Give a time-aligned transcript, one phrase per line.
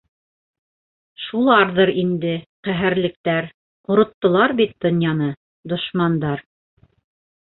[1.25, 2.31] —Шуларҙыр инде,
[2.69, 3.49] ҡәһәрлектәр,
[3.91, 5.29] ҡороттолар бит донъяны,
[5.75, 6.47] дошмандар.